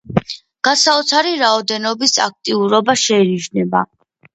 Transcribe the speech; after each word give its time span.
გასაოცარი 0.67 1.35
რაოდენობის 1.43 2.19
აქტიურობა 2.29 3.01
შეინიშნება. 3.07 3.89